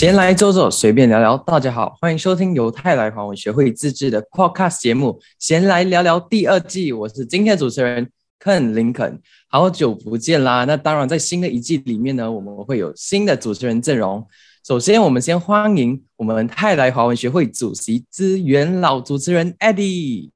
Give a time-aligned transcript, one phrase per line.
[0.00, 1.36] 闲来坐坐，随便聊聊。
[1.36, 6.90] 大家好，欢迎收听由泰来华文学会自制的 Podcast 节目《闲来聊聊》第二季。
[6.90, 8.10] 我是今天的主持人
[8.42, 10.64] Ken 林肯，好久不见啦！
[10.64, 14.26] 那当然，在新的一季里面呢，我们会有新的主持人阵容。
[14.66, 20.30] 首先，我们先欢迎我们泰来华文学会主席资元老主持人 Eddie。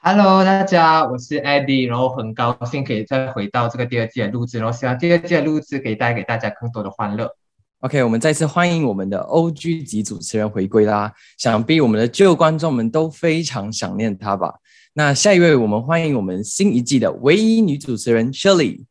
[0.00, 7.36] Hello，大家，我是 Eddie，然后很高兴可以再回到这个第二季的录制，然后希望第二季的录制可以带给大家更多的欢乐。
[7.80, 11.10] OK，我们再次欢迎我们的 OG 级主持人回归啦！
[11.38, 14.56] 想必我们的旧观众们都非常想念他吧？
[14.92, 18.84] 那下一位，我们欢迎我们新一季的唯一女主持人 Shirley。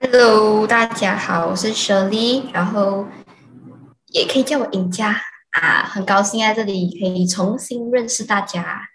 [0.00, 3.06] Hello，大家好，我是 Shirley，然后
[4.08, 8.88] 也可以叫我尹佳啊，很高兴在这里可以重新认识大家。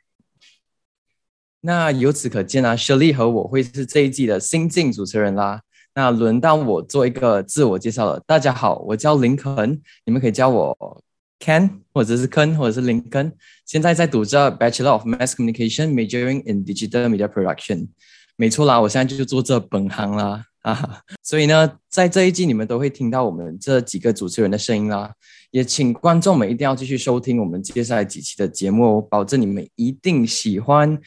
[1.62, 5.62] 那由此可见啊，Shirley 和我会是这一季的新晋主持人啦。
[5.93, 8.21] 那轮到我做一个自我介绍了。
[8.25, 11.03] 大家好，我叫林肯，你们可以叫我
[11.39, 13.31] Ken，或者是 Ken，或者是林肯。
[13.65, 17.89] 现在在读着 Bachelor of Mass Communication, majoring in Digital Media Production。
[18.37, 21.01] 没错啦，我现在就做这本行啦啊。
[21.21, 25.13] 所以呢，在这一季你们都会听到我们这几个主持人的声音啦。
[25.51, 30.98] 也请观众们一定要继续收听我们接下来几期的节目哦，保证你们一定喜欢。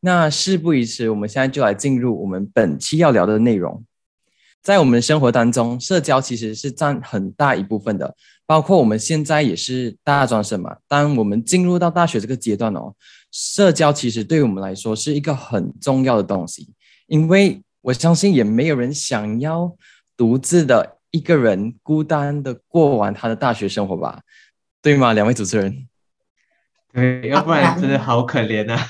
[0.00, 3.82] 那事不宜迟，我们现在就来进入我们本期要聊的内容。
[4.64, 10.74] 在我们的生活当中，社交其实是占很大一部分的，包括我们现在也是大专生嘛。
[10.88, 12.94] 当我们进入到大学这个阶段哦，
[13.30, 16.72] 社交其实对我们来说是一个很重要的东西，
[17.08, 19.70] 因为我相信也没有人想要
[20.16, 24.22] 独自的一个人孤单的过完他的大学生活吧？
[24.80, 25.12] 对吗？
[25.12, 25.86] 两位主持人？
[26.90, 28.86] 对，要不然真的好可怜啊。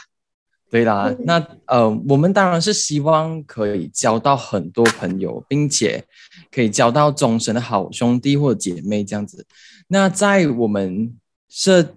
[0.75, 6.05] 对啦，那呃，我们当然是希望可以交到很多朋友，并且
[6.51, 9.47] 可以交到终身的好兄弟或姐妹这样子。
[9.87, 11.17] 那在我们
[11.49, 11.95] 社，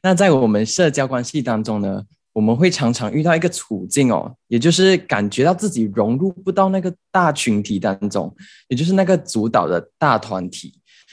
[0.00, 2.02] 那在我们社交关系当中呢，
[2.32, 8.34] 我们会常常遇到一个处境哦，也就是感觉到自己融入不到那个大群体当中，
[8.68, 10.72] 也就是那个主导的大团体。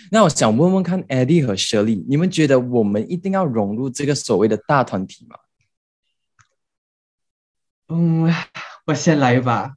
[0.09, 5.35] 那我想问问看，Eddie 和 Shirley，你们觉得我们一定要融入这个所谓的大团体吗？
[7.89, 8.29] 嗯，
[8.85, 9.75] 我先来吧。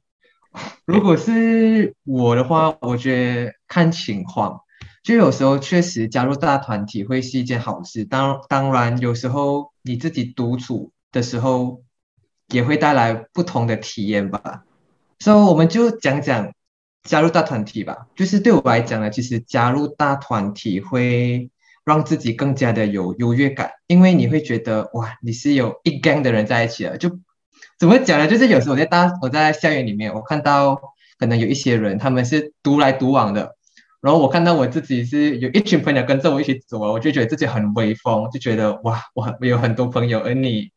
[0.85, 4.59] 如果是我的话，我觉得看情况，
[5.01, 8.03] 就有时候确实加入大团体会是一件好事。
[8.03, 11.83] 当当然，有时候你自己独处的时候，
[12.49, 14.65] 也会带来不同的体验吧。
[15.19, 16.51] 所以我们就讲讲
[17.03, 18.07] 加入大团体吧。
[18.17, 21.49] 就是对我来讲呢，其实加入大团体会
[21.85, 27.17] 让自己更加的有优越感，因为你会觉得哇，你是有一 gang 的人在一起了，就。
[27.81, 28.27] 怎么讲呢？
[28.27, 30.79] 就是有时候我在大我在校园里面，我看到
[31.17, 33.55] 可能有一些人他们是独来独往的，
[34.01, 40.69] 然后我看到我自己是有一群朋友跟着我一起走啊，我就觉得自己很威风，就觉得哇，我很我有很多朋友，而你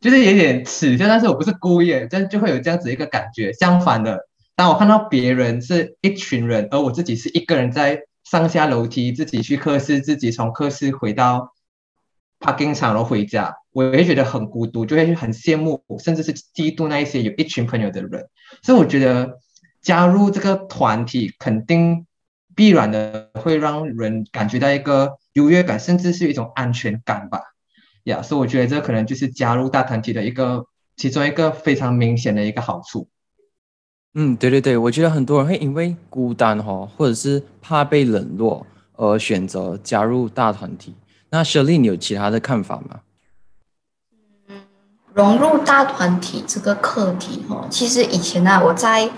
[0.00, 3.52] 就是有点耻笑，但是我不是故意，但就会有这样子一个感觉。
[3.52, 4.20] 相反的，
[4.54, 11.52] 当我看到别人是一群人，而我自己是一个人在上下楼梯，自己去课室，自己从课室回到
[12.44, 13.54] parking 场然后回家。
[13.72, 18.28] 我会觉得很孤独，就会很羡慕，甚至是嫉妒那一些有一群朋友的人。
[18.62, 19.38] 所以我觉得
[19.82, 22.06] 加入这个团体，肯定
[22.54, 27.40] 必然的会让人感觉到一个优越感，甚至是一种安全感吧。
[28.04, 30.66] 呀，所以我觉得这可能就是加入大团体的一个
[30.96, 33.08] 其中一个非常明显的一个好处。
[34.14, 40.94] 嗯，对对对，我觉得很多人会因为孤单哈，或者是怕被冷落而选择加入大团体。
[41.34, 43.00] 那舍利，你有其他的看法吗？
[45.12, 49.10] 融入大团体这个课题，哈，其实以前呢，我在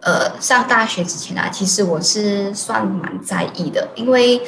[0.00, 4.42] 呃上大学之前啊，其实我是算蛮在意的，因为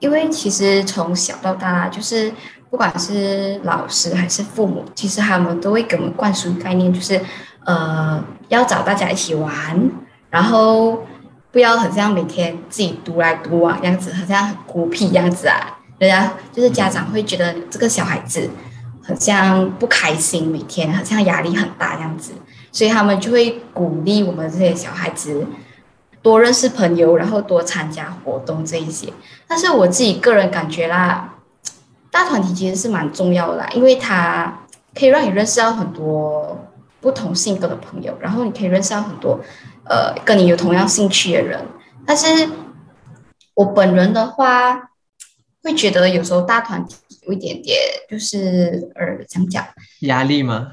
[0.00, 2.32] 因为其实从小到大，就是
[2.68, 7.20] 不管是老师还是父母，其实他们都会给我们灌输概念，就是
[7.64, 9.88] 呃要找大家一起玩，
[10.28, 11.00] 然后
[11.52, 18.50] 不要很像每天自己独来独往样子，好像很孤僻样子啊，人家就是家长会觉得这个小孩子。
[19.02, 22.32] 好像不开心，每天好像压力很大这样子，
[22.70, 25.44] 所以他们就会鼓励我们这些小孩子
[26.22, 29.12] 多认识朋友，然后多参加活动这一些。
[29.48, 31.34] 但是我自己个人感觉啦，
[32.10, 34.60] 大团体其实是蛮重要的，啦，因为它
[34.94, 36.68] 可以让你认识到很多
[37.00, 39.40] 不同性格的朋友，然后你可以认识到很多
[39.86, 41.66] 呃跟你有同样兴趣的人。
[42.06, 42.48] 但是
[43.54, 44.89] 我本人的话，
[45.62, 46.96] 会觉得有时候大团体。
[47.26, 47.76] 有一点点，
[48.08, 49.62] 就是呃，怎么讲？
[50.00, 50.72] 压力吗？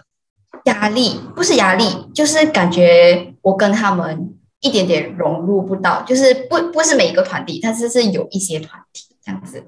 [0.63, 1.83] 压力不是压力，
[2.15, 9.61] 就是感觉我跟他们一点点融入不到，就是不不是每一个团体，但是是有一些团体这样子。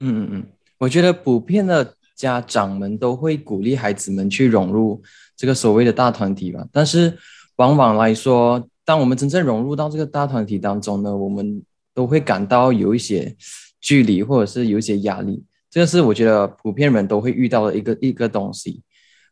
[0.00, 0.46] 嗯嗯嗯，
[0.76, 5.02] 我觉得普遍的家长们都会鼓励孩子们去融入
[5.38, 7.16] 这个所谓的大团体吧，但是
[7.56, 11.62] 往往来说，当我们真正融入到这个大团体当中呢，我们
[11.94, 13.34] 都会感到有一些
[13.80, 15.44] 距离，或者是有一些压力。
[15.70, 18.82] 这个是我觉得普遍人都会遇到的一个一个东西。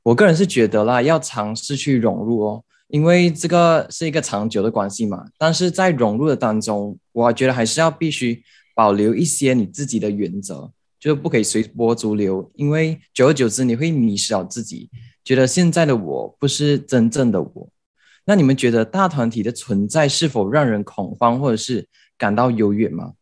[0.02, 5.24] 我个人是觉得啦，要尝试去融入哦，因为这个是一个长久的关系嘛。
[5.38, 8.42] 但是在融入的当中，我觉得还是要必须
[8.74, 10.70] 保留一些你自己的原则，
[11.00, 14.90] 就不可以随波逐流，因为久而久之你会迷失了自己，
[15.24, 17.68] 觉得现在的我不是真正的我。
[18.26, 21.88] 那你们觉得大团体的存在是否让人恐慌，或者是
[22.18, 23.14] 感到优越吗？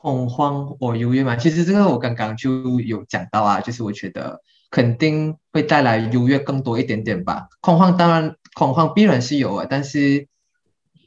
[0.00, 1.34] 恐慌或优越吗？
[1.34, 4.40] 其实这个我刚刚就有讲到啊，就是我觉得
[4.70, 7.48] 肯定会带来优越更多一点点吧。
[7.60, 10.28] 恐慌当然恐慌必然是有啊，但是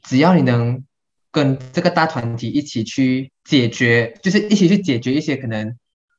[0.02, 0.84] 只要你能
[1.30, 5.74] 跟这个大团体一起去解决，就是一起去解决一些可能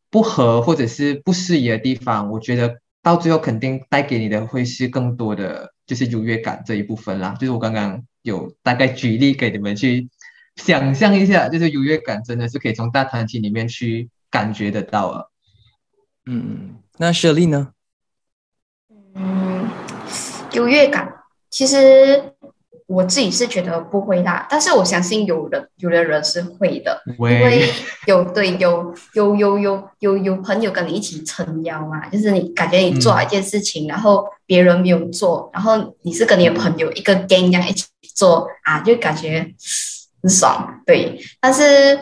[0.10, 7.36] 不合或者是不适宜的地方，我觉得到最后肯定带给你的会是更多的就是优越感这一部分啦。
[7.40, 10.10] 就是我刚刚有大概举例给你们去。
[10.56, 15.26] 想象一下，就是优越感真的是可以从大团体里面去感觉得到啊。
[16.26, 17.70] 嗯，那雪莉呢？
[19.16, 19.68] 嗯，
[20.54, 21.12] 优越感，
[21.50, 22.34] 其实
[22.86, 27.68] 我自己是觉得不会啦，但是我相信有人有的人是会的，因为
[28.06, 37.86] 有对有有有有有有朋友跟你一起撑腰嘛，就是你感觉你做了一件事情，然后别人没有做，然后你是跟你的朋友一个 gang 一样一起
[38.16, 39.54] 做啊，就感觉。
[40.24, 42.00] 很爽，对，但是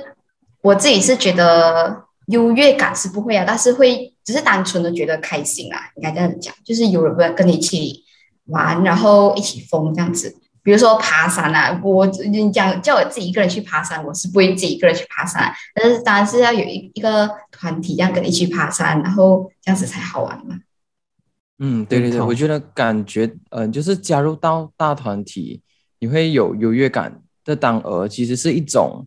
[0.62, 8.04] 我自己是觉得优越感是不会啊，但是会只是单纯的觉得开心啊，应该这样讲，就是有人跟你一起
[8.46, 10.38] 玩，然后一起疯这样子。
[10.64, 20.60] 比如说爬山啊，我你讲叫我自己一个人去爬山，我是不会自己一个人去爬山，但是当然是要有一一个团体这样跟你一起爬山，然后这样子才好玩嘛。
[21.58, 25.64] 嗯，对对对，我觉得感觉，嗯，就是加入到大团体，
[26.00, 27.20] 你会有优越感。
[27.52, 29.06] 的当儿其实是一种，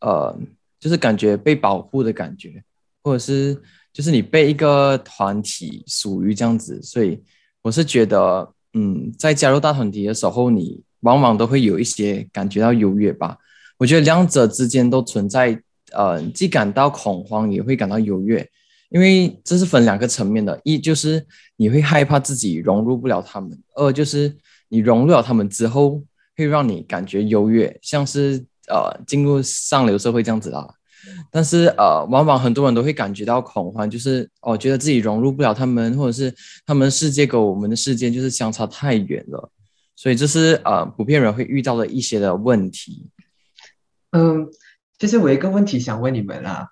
[0.00, 0.38] 呃，
[0.78, 2.62] 就是感觉被保护的感觉，
[3.02, 3.60] 或者是
[3.92, 7.18] 就是你被一个团体属于这样子，所以
[7.62, 13.38] 我是觉得，嗯，在加入大团体的时候，你往往都会有一些感觉到优越吧。
[13.78, 15.60] 我觉得两者之间都存在，
[15.92, 18.46] 呃，既感到恐慌，也会感到优越，
[18.90, 21.26] 因为这是分两个层面的，一就是
[21.56, 24.36] 你会害怕自己融入不了他们，二就是
[24.68, 26.02] 你融入了他们之后。
[26.38, 30.66] 会让你感觉优越，像是呃进入上流社会这样子啦。
[31.30, 36.32] 但是呃，往往很多人都会感觉到恐慌，就是哦，觉得自己融入不了他们，或者是
[36.64, 39.50] 他们世界跟我们的世界就是相差太远了。
[39.96, 43.10] 所以这是呃普遍人会遇到的一些的问题。
[44.12, 44.46] 嗯，
[44.96, 46.68] 就是我有一个问题想问你们啦，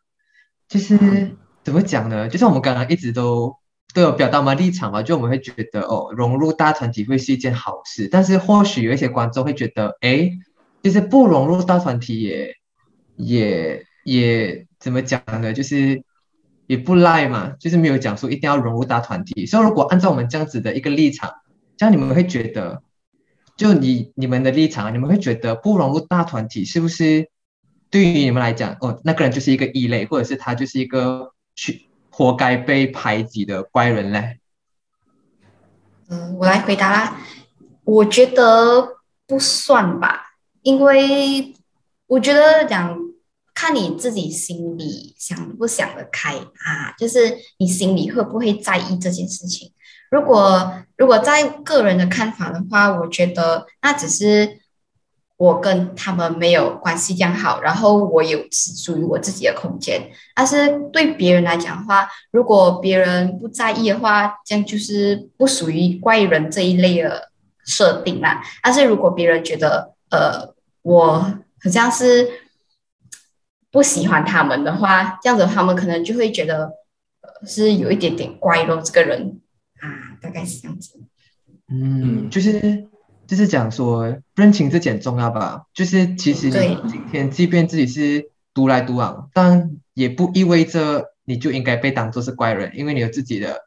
[0.68, 2.28] 就是怎么讲呢？
[2.28, 3.56] 就是我们刚刚一直都。
[3.96, 10.32] 都有表达嘛立场嘛，就我们会觉得哦，融入大团体会是一件好事，但是或许有一些观众会觉得，哎，
[10.82, 12.54] 就是不融入大团体也
[13.16, 15.54] 也也怎么讲呢？
[15.54, 16.02] 就是
[16.66, 19.46] 也不赖嘛，就是没有讲说一定要融入大团体。
[19.46, 21.32] 所以如果按照我们这样子的一个立场，
[21.78, 22.82] 这样你们会觉得，
[23.56, 27.30] 就你你们的立场，你们会觉得不融入大团体是不是
[27.88, 31.85] 对于你们来讲，哦，那个人就是一个异类，或者是他就是一个去。
[32.16, 34.40] 活该被排挤的怪人嘞。
[36.08, 37.20] 嗯，我来回答啦。
[37.84, 38.96] 我觉得
[39.26, 40.22] 不算吧，
[40.62, 41.54] 因为
[42.06, 42.98] 我觉得讲
[43.52, 49.74] 看你自己心里想不想得开啊，就是你心里会不会在意这件事情。
[50.10, 54.64] 如果如果在个人的看法的话，我觉得那只是。
[55.38, 60.10] 我跟他们没有关系这样好，然后我有属于我自己的空间。
[60.34, 67.30] 但是对别人来讲的话，如果别人不在意的话，这样就是不属于怪人这一类的
[67.66, 68.42] 设定啦。
[68.62, 71.18] 但是如果别人觉得呃我
[71.62, 72.26] 好像是
[73.70, 76.72] 不喜欢他们的话，这样子他们可能就会觉得
[77.46, 79.38] 是有一点点怪咯，这个人
[79.80, 80.98] 啊，大概是这样子。
[81.68, 82.88] 嗯，就是。
[83.26, 85.64] 就是讲说，认清自己很重要吧。
[85.74, 93.62] 就是其实你今天即便自己是独来独往，但也不意味着你就应该被当做是怪人，因为你有自己的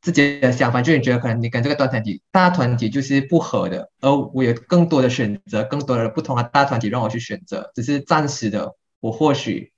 [0.00, 0.82] 自己的想法。
[0.82, 8.76] 就你觉得可能你跟这个大团体大团体就是不合的，而我有更多的选择，更多的不同的大团体让我去选择，只是暂时的。
[9.00, 9.72] 我或许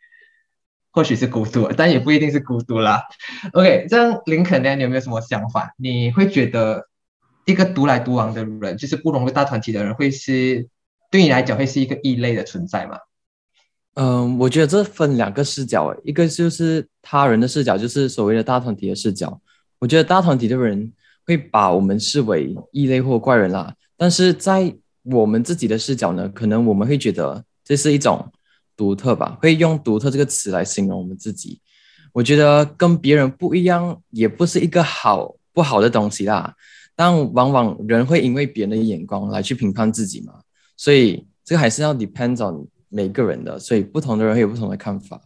[0.91, 3.03] 或许是孤独，但也不一定是孤独啦。
[3.53, 5.75] OK，这样林肯呢，你有没有什么想法？
[5.79, 6.89] 你会觉得？
[7.53, 10.69] 一个独来独往的人，就是不融入大团体的人，会是
[11.11, 12.99] 对你来讲会是一个异类的存在吗？
[13.95, 19.41] 嗯，我觉得这分两个视角，一个就是他人的视角，就是所谓的大团体的视角。
[19.79, 20.93] 我觉得大团体的人
[21.25, 24.73] 会把我们视为异类或怪人啦，但是在
[25.05, 28.31] 我们自己的视角呢，可能我们会觉得这是一种
[28.77, 31.61] 独特吧，会用独特这个词来形容我们自己。
[32.13, 36.55] 我觉得跟别人不一样，也不是一个好不好的东西啦。
[36.99, 40.41] 但往往人会因为别人的眼光来去评判自己嘛，
[40.77, 45.21] 所以这个还是要 depends on 每个人的，所以不同的人会有不同的看法。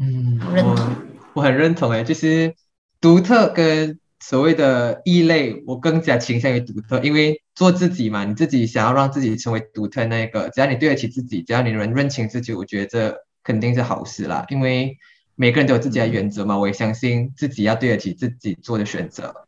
[0.00, 0.96] 嗯，认同我
[1.34, 2.52] 我很认同诶，就是
[3.00, 14.44] 独特跟所谓的异类，我更加倾向于独特，因为做自己嘛，你自己想要让自己成为独特那个，只要你对得起自己，只要你能认清自己，我觉得这肯定是好事啦。
[14.48, 14.98] 因为
[15.36, 19.46] 每个人都有自己的原则嘛，我也相信自己要对得起自己做的选择。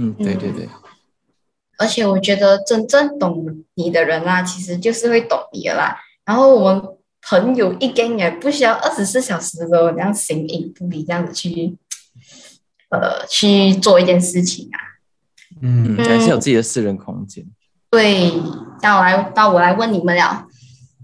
[0.00, 0.68] 嗯，对对对，
[1.76, 5.98] 而且我觉得真正懂你的人啊，其实就是会懂你的啦。
[6.24, 6.82] 然后我们
[7.20, 11.76] 朋友一跟也不需要二十四小时都这样形影不离这样子去，
[12.90, 14.78] 呃，去做一件事情啊。
[15.60, 17.44] 嗯嗯，还是有自己的私人空间。
[17.90, 18.32] 对，
[18.82, 20.47] 那我来，到我来问你们了。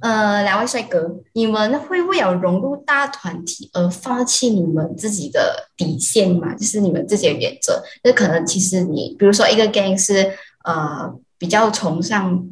[0.05, 6.55] 呃，两位帅哥，你们会为了融入大团体而放弃你们自己的底线吗？
[6.55, 7.83] 就是你们自己的原则。
[8.03, 10.31] 那可能其实你，比如说一个 gang 是
[10.65, 12.47] 呃比较崇尚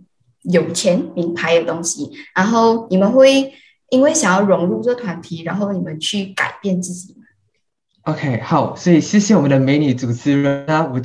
[0.44, 3.52] 有钱名牌的东西，然后你们会
[3.90, 7.26] 因为想要融入这团体，然后你们去改变自己吗
[8.04, 10.99] ？OK，好，所以谢谢我们的美女主持人啊，我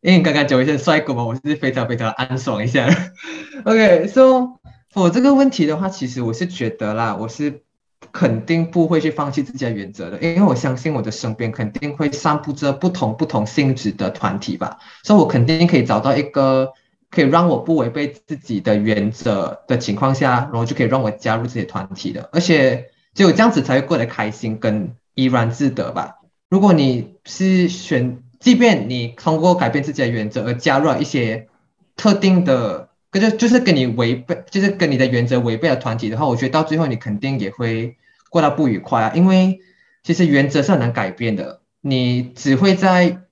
[0.00, 2.88] 因为刚刚讲一些帅哥嘛，我是非常非常安爽一下。
[3.66, 4.57] OK，so、
[4.94, 7.62] 我这个问题的话，其实我是觉得啦，我是
[8.10, 16.72] 肯定不会去放弃自己的原则的，因为我相信我的身边肯定会散布着不同不同性质的团体吧，所以我肯定可以找到一个
[17.10, 26.16] 可以让我不违背自己的原则的情况下，然后就可以让我加入这些团体的，而且只有这样子才会过得开心跟怡然自得吧。
[26.48, 31.48] 如果你是选，即便你通过改变自己的原则而加入了一些
[31.96, 37.96] 特定的，跟就就是跟你违背，就是跟你的原则违背的团体的话，我觉得到最后你肯定也会
[38.30, 39.12] 过得不愉快啊。
[39.14, 39.60] 因为
[40.02, 43.22] 其实原则是很难改变的，你只会在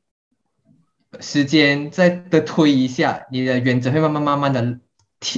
[1.20, 4.78] 时间再的推一下，你的原则会慢慢慢慢的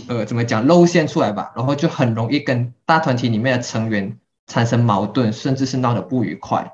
[0.08, 6.72] 呃怎么讲露馅出来吧，然后就很容易跟大团体里面的成员产生矛盾，甚至是闹得不愉快。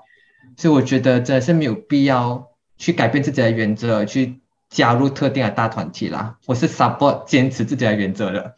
[0.57, 4.41] 所以我觉得真的是没有必要去改变自己的原则，去
[4.75, 6.35] 加入特定的大团体啦。
[6.47, 8.55] 我是 support 坚持自己的原则的。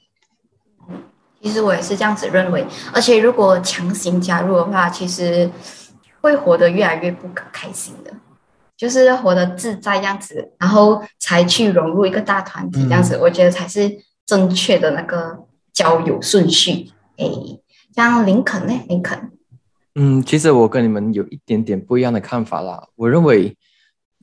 [1.42, 5.48] 其实我也是这样子认为，而且如果强行加入的话，其实
[6.22, 8.10] 会活得越来越不可开心的，
[8.78, 15.44] 就是要活得自在这样子，然后才去融入一个大团体这样子，我觉得才是正确的那个
[15.74, 16.90] 交友顺序。
[17.18, 17.26] 哎，
[17.94, 18.72] 像林肯呢？
[18.88, 19.30] 林肯，
[19.94, 22.88] 嗯，其实我跟你们有一点点不一样的看法啦。
[22.96, 23.54] 我认为，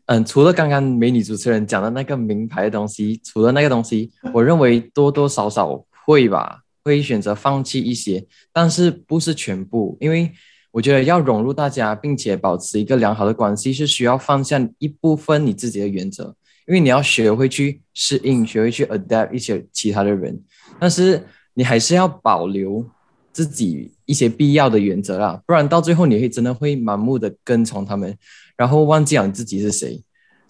[0.07, 10.29] 嗯，除了刚刚美女主持人讲的那个名牌的东西，除了那个东西， 我认为多多少少会吧，会选择放弃一些，但是不是全部，因为
[10.71, 16.35] 我觉得要融入大家，并且保持一个良好的关系，是需要放下一部分你自己的原则，
[16.67, 20.43] 因为你要学会去适应，学会去 adapt 一些其他的人，
[20.79, 22.85] 但是你还是要保留
[23.33, 28.15] 自己一些必要的原则啦，不然到最后你会真的会盲目的跟从他们，
[28.55, 30.01] 然后忘记了你自己是谁，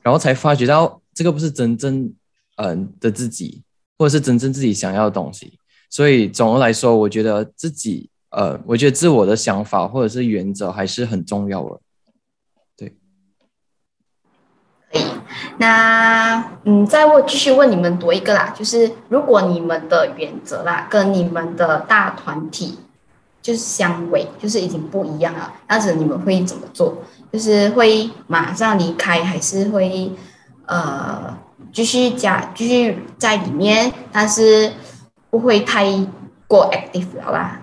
[0.02, 2.14] 然后才发觉到这个不是真正
[2.58, 3.64] 嗯、的自己，
[3.98, 5.58] 或者是真正自己想要的东西。
[5.90, 11.80] 所以总的来说，我觉得自己呃，我觉得自我的想法或者是原则还是很重要的。
[14.94, 15.06] 可以。
[15.58, 22.78] 那嗯，再问继续问你们多一个啦，就是如果你们的原则啦跟你们的大团体
[23.42, 27.04] 就是相违，就是已经不一样了，那子你们会怎么做？
[27.32, 30.12] 就是会马上离开，还是会
[30.68, 31.36] 呃
[31.74, 34.72] 继续加继续在里面，但是
[35.30, 35.86] 不会太
[36.48, 37.60] 过 active 了啦？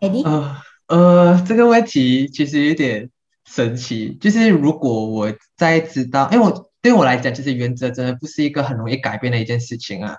[0.00, 0.56] 艾迪，呃
[0.86, 3.10] 呃，这个问题其实有点
[3.46, 10.16] 神奇，就是如果我在知道，因为我对我来讲，其实原则真的不是一个很容易改变的一件事情啊。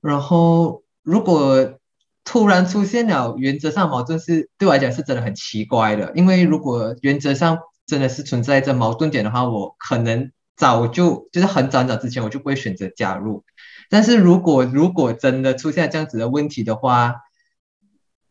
[0.00, 1.78] 然后如果
[2.24, 6.12] 突然出现了原则上矛盾是，对我来讲是真的很奇怪的。
[6.14, 13.44] 因为如果原则上真的是存在着矛盾点的话，我可能早就就是很早很早之前我就不会选择加入。
[13.88, 17.14] 但是如果如果真的出现这样子的问题的话，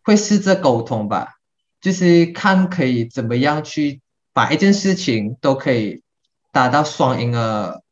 [0.03, 1.35] 会试着沟通吧，
[1.79, 4.01] 就是看可以怎么样去
[4.35, 6.03] 把一件事情都可以
[6.51, 7.83] 达到双赢的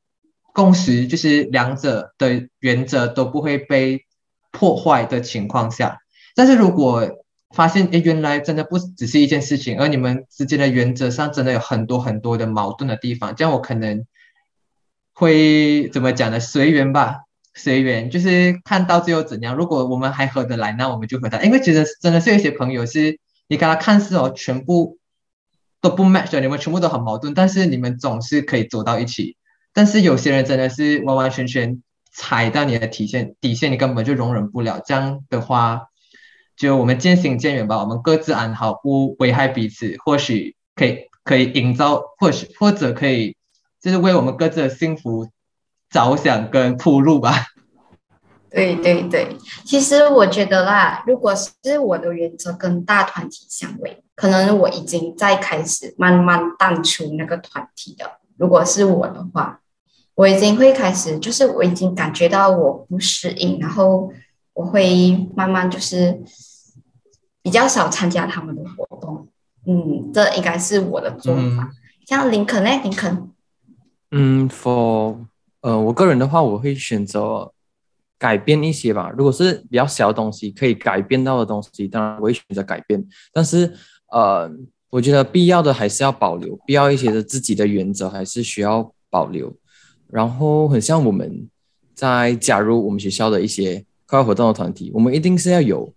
[0.53, 4.05] 共识，就是两者的原则都不会被
[4.51, 5.99] 破坏的情况下。
[6.35, 7.09] 但是如果
[7.55, 13.33] 发现，哎，原来真的不只是一件事情，而你们之间的原则上真的有很多很多的矛盾的地方。
[13.37, 14.05] 这样我可能
[15.13, 16.41] 会怎么讲呢？
[16.41, 17.21] 随缘吧，
[17.53, 19.55] 随缘，就是看到最后怎样。
[19.55, 21.45] 如果我们还合得来，那我们就合得。
[21.45, 24.97] 因为其实真的是有一些朋友是，你跟他看似哦，全部
[25.83, 29.37] 都不 match 的，你们全部都很矛盾，但是你们总是可以走到一起。
[29.71, 34.81] 但是有些人真的是完完全全踩到你的底线，底线你根本就容忍不了。
[34.83, 35.89] 这样的话。
[36.55, 43.35] 就我们渐行渐远吧，我们各自安好，不危害彼此，或许可以可以营造，或许或者可以，
[43.81, 45.27] 就是为我们各自的幸福
[45.89, 47.47] 着想跟铺路吧。
[48.53, 58.19] 对对对，其实我觉得啦，如果是我的原则跟大团体相违，可能我已经在开始慢慢淡出那个团体了。
[58.37, 59.59] 如果是我的话，
[60.15, 64.11] 我已经会开始，就是我已经感觉到我不适应，然后。
[64.55, 66.21] 我会慢慢就是
[67.41, 69.27] 比较少参加他们的活动，
[69.65, 71.71] 嗯，这应该是我的做法。
[72.05, 72.69] 像林肯呢？
[72.83, 73.31] 林肯，
[74.11, 75.17] 嗯，for
[75.61, 77.51] 呃，我个人的话，我会选择
[78.23, 79.11] 改变一些吧。
[79.17, 83.03] 如果是比较小的东西，可以改变到的东西，当然我会选择改变。
[83.33, 83.69] 但是
[84.11, 84.49] 呃，
[84.89, 89.53] 我觉得必要的还是要保留，必要一些的自己的原则还是需要保留。
[90.09, 91.49] 然后很像我们
[91.93, 93.83] 在加入我们学校的一些。
[94.05, 95.91] 课外活动的团体，我们一定是要有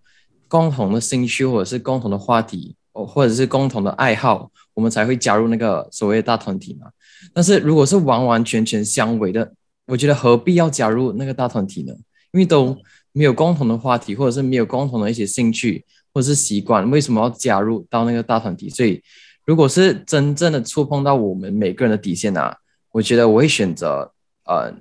[0.47, 6.87] 共同的兴趣，或者是共同的话题，哦，或者是共同的爱好，我们才会加入那个所谓的大团体嘛。
[7.31, 9.53] 但是如果是完完全全相违的，
[9.85, 11.93] 我觉得何必要加入那个大团体呢？
[12.31, 12.77] 因为都
[13.11, 18.69] 没有共同的话题，或者是没有共同的一些兴趣或者是习惯，为什么要加入到那个大团体？
[18.69, 19.01] 所以，
[19.45, 22.57] 如果是真正的触碰到我们每个人的底线啊，
[22.91, 24.11] 我觉得我会选择
[24.45, 24.73] 呃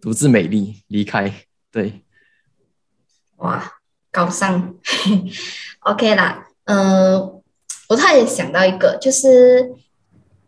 [0.00, 1.32] 独自美丽离开。
[1.70, 2.02] 对。
[3.36, 3.78] 哇，
[4.10, 4.74] 高尚，
[5.80, 6.48] OK 啦。
[6.64, 7.20] 嗯，
[7.88, 9.72] 我突然想到一个，就是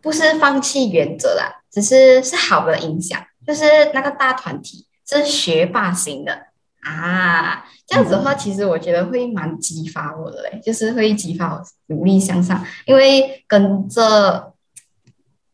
[0.01, 3.63] 不是放弃原则啦，只是是好的影响，就是
[3.95, 4.87] 那个大团体
[5.17, 6.47] 是学霸型的
[6.83, 7.65] 啊。
[7.87, 14.55] 这样子的话，其实我觉得会蛮激发我的嘞，就是会激发我努力向上，因为跟着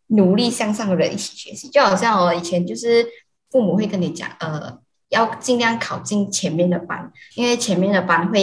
[0.09, 3.07] 努力向上的人一起学习，就好像我以前就是
[3.51, 4.79] 父母会跟你讲，呃。
[5.11, 8.43] 要尽量考进前面的班，因为前面的班会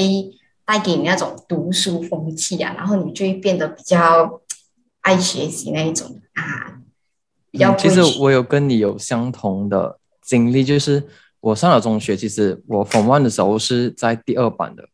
[0.64, 4.42] 带给你那种读书风气啊，然后你就会变得比较
[5.02, 6.80] 爱学习那一种啊。
[7.52, 11.04] 比较其实我有跟你有相同的经历，就是
[11.40, 14.88] 我上了中学，其实我 Form One 的时候是在第二班的，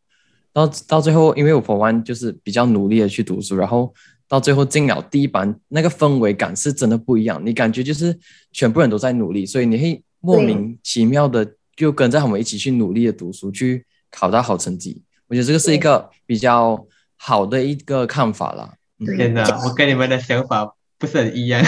[0.51, 3.93] 到到最后，因为我 Form One 就是比较努力的去读书，然后
[4.27, 8.17] 到最后进了第一班，那个氛围感是真的不一样，你感觉就是
[8.51, 11.53] 全部人都在努力，所以你会莫名其妙的。
[11.79, 15.01] 就跟着他们一起去努力的读书，去考到好成绩。
[15.29, 18.73] 我觉得这个是一个比较好的一个看法啦。
[19.15, 21.63] 天哪，我跟你们的想法不是很一样。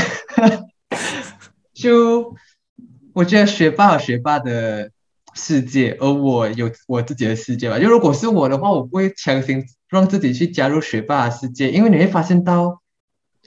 [1.74, 2.36] 就
[3.14, 4.92] 我觉得学霸有学霸的
[5.34, 7.80] 世界，而我有我自己的世界吧。
[7.80, 12.82] 就如果是我的话，我不会强行让自己去加入学霸的世界，因为你会发现到，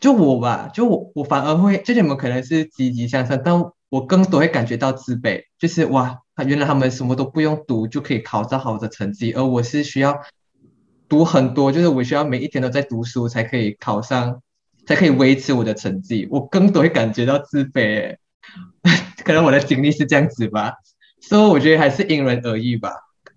[0.01, 6.21] 就我吧，就我我反而会，就你们可能是积极向上，但我更多会感觉到自卑，就是哇。
[6.45, 10.19] 原来他们什么都不用读就可以考到好的成绩，而我是需要
[11.09, 14.43] 读很多，就是我需要每一天都在读书才可以考上，
[14.85, 16.27] 才可以维持我的成绩。
[16.33, 18.17] 我更多会感觉到自卑，
[19.25, 20.75] 可能我的经历是这样子吧。
[21.21, 22.91] 所以我觉得还是因人而异吧。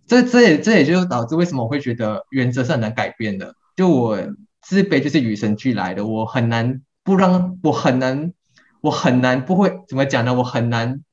[0.06, 3.56] 这这也这也就导致为什么我会觉得原则是很难改变的。
[3.76, 4.17] 就我
[4.62, 8.34] 自卑就是与生俱来的，我很难不让我很难
[8.82, 10.34] 我很难不会怎么讲呢？
[10.34, 11.04] 我很难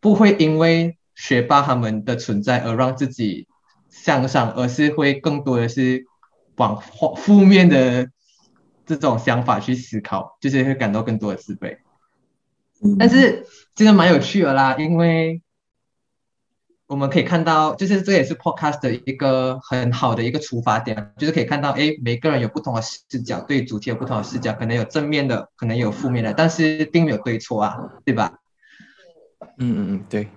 [0.00, 0.96] 不会因为。
[1.18, 3.48] 学霸他们的存在而让自己
[3.88, 6.04] 向上，而是会更多的是
[6.56, 6.78] 往
[7.16, 8.10] 负面的
[8.84, 11.78] 这种想法去思考，就是会感到更多的自卑。
[12.98, 15.42] 但是真的蛮有趣的啦，因为
[16.86, 28.34] 我们可以看到，就是这也是 podcast 的一个很好的一个出发点，就是可以看到，哎，每个人有不同的视角，对主题有不同的视角，可能有正面的，可能有负面的，但是并没有对错啊，对吧？
[29.58, 30.28] 嗯嗯嗯，对。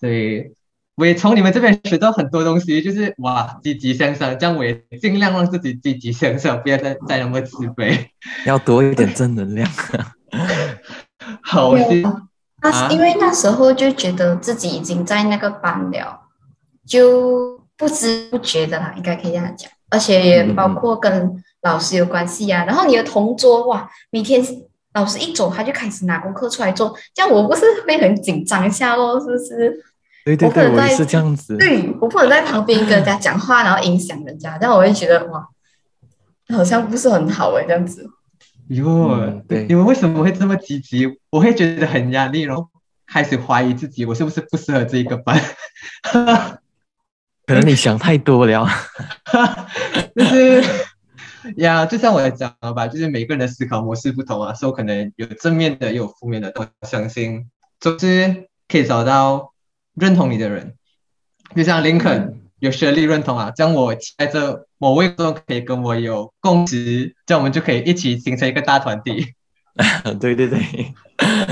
[0.00, 0.52] 所以
[0.94, 8.08] 我也从你们这边学到很多东西，就是哇，积极向上，这样我也尽量让自己积极向上，不要再再那么自卑，
[8.44, 9.66] 要多一点正能量。
[11.42, 12.04] 好心
[12.62, 16.20] 那因为那时候就觉得自己已经在那个班了，
[16.86, 19.70] 就不知不觉的啦，应该可以这样讲。
[19.90, 24.44] 而且也包括跟老师有关系呀，然后你的同桌哇，每天。
[24.94, 29.20] 老师一走，他就开始拿功课出来做，这样我不是会很紧张一下咯？
[29.20, 29.84] 是不是？
[30.24, 31.56] 对对对，我是这样子。
[31.56, 35.46] 对我不能在旁边跟人家讲话，然后影响人家，这样我会觉得哇，
[36.52, 38.10] 好像不是很好哎，这样子。
[38.68, 41.06] 哟，嗯对你们为什么会这么积极？
[41.30, 42.68] 我会觉得很压力，然后
[43.06, 45.40] 开始怀疑自己，我是不是不适合这一个班？
[47.46, 48.68] 可能你想太多了。
[50.14, 50.62] 就是
[51.56, 56.52] 呀，就像我讲的吧，就是每个人的思考模式不同啊，所以可能有正面的，也有负面的。
[56.56, 57.48] 我相信
[57.80, 59.54] 总是可以找到
[59.94, 60.74] 认同你的人，
[61.56, 69.34] 就像林肯有学历认同啊，这样我在这某位都可以跟我有共识，这样我们就可以一起形成一个大团体。
[70.20, 70.60] 对对对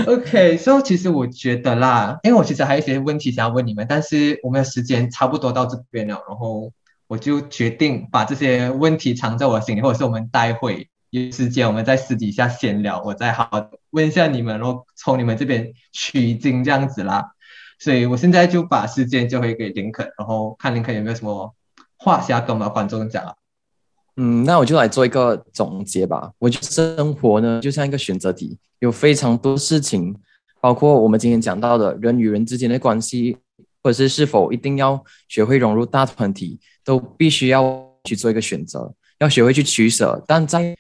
[0.07, 6.73] ，OK，所、以其实我觉得啦，因为我其实还有一些问题想要问你们，但是我们的时间差不多到这边了，然后
[7.07, 17.27] 我就决定把这些问题藏在我心里，或者是我们待会有时间我们在私底下闲聊，我再好好问一下你们，然后从你们这边取经这样子啦。
[17.79, 21.55] 所以我现在就把时间交回给林肯，然后看林肯有没有什么
[21.99, 23.35] 话想要跟我们的观众讲啊。
[24.17, 26.33] 嗯，那我就来做一个总结吧。
[26.39, 30.17] 我觉得生活呢，就像一个选择题，有非常多事情，
[30.61, 33.37] 包括我们今天讲到的人与人之间的关系，
[33.83, 40.25] 或者是是否一定要学会融入大团体，都必须要去做一个选择，要学会去取舍。
[40.27, 40.75] 但在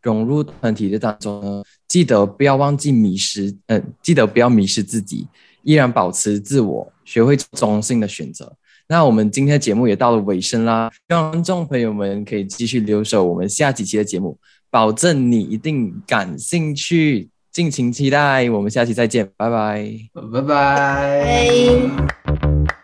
[0.00, 5.28] 融入团体的当中呢，记得不要忘记迷失，嗯、记得不要迷失自己，
[5.62, 8.56] 依然保持自我，学会中性的选择。
[8.88, 14.38] 那我们今天的节目也到了尾声啦，希望观众朋友们可以继续留守我们下几期的节目，
[14.70, 18.48] 保证你一定感兴趣，敬请期待。
[18.48, 19.50] 我们下期再见，拜。
[20.14, 20.42] 拜拜。
[20.42, 22.77] 拜。